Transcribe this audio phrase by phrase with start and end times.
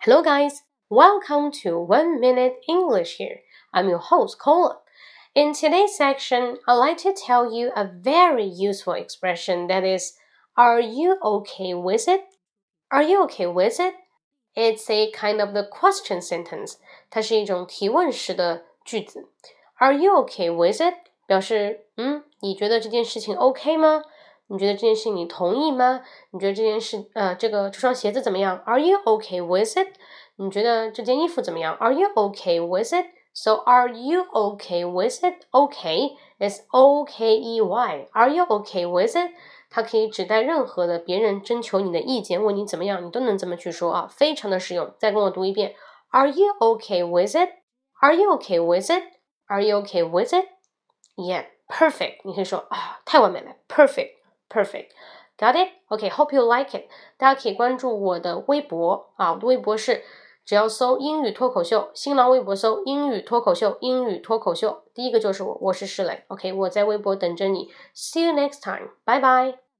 [0.00, 0.62] Hello, guys.
[0.88, 3.40] Welcome to One Minute English here.
[3.72, 4.78] I'm your host, Cola.
[5.34, 10.14] In today's section, I'd like to tell you a very useful expression that is,
[10.56, 12.22] Are you okay with it?
[12.90, 13.94] Are you okay with it?
[14.54, 16.76] It's a kind of the question sentence.
[17.10, 19.28] 它是一种提问式的句子。
[19.78, 20.94] Are you okay with it?
[21.26, 24.02] 表示，嗯，你觉得这件事情 OK 吗？
[24.51, 26.01] 你觉得这件事你同意吗？
[26.31, 29.93] 你觉得这件事，呃，这个这双鞋子怎么样？Are you okay with it？
[30.35, 35.45] 你觉得这件衣服怎么样？Are you okay with it？So are you okay with it?
[35.51, 38.07] Okay is O K E Y.
[38.11, 39.31] Are you okay with it？
[39.69, 44.93] 它可以指代任何的别人征求你的意见，问你怎么样，你都能这么去说啊，非常的实用。
[44.97, 45.73] 再跟我读一遍
[46.09, 52.17] ，Are you okay with it？Are you okay with it？Are you okay with it？Yeah, perfect.
[52.25, 54.20] 你可以说啊，太完美了，perfect。
[54.51, 54.89] Perfect,
[55.37, 55.69] got it?
[55.87, 56.89] OK, hope you like it.
[57.17, 60.03] 大家可以关注我的微博啊，我的微博是
[60.43, 66.25] 只要搜英语脱口秀，新浪微博搜英语脱口秀，英语脱口秀，第一个就是我，我是石磊。
[66.27, 67.69] OK，我在微博等着你。
[67.95, 68.89] See you next time.
[69.05, 69.70] Bye bye.